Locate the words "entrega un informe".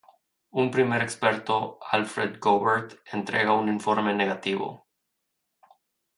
3.19-4.15